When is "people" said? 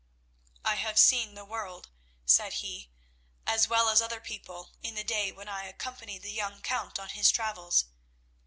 4.19-4.71